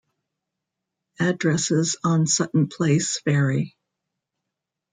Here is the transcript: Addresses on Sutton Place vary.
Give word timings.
Addresses 1.19 1.95
on 2.03 2.25
Sutton 2.25 2.65
Place 2.67 3.21
vary. 3.23 3.77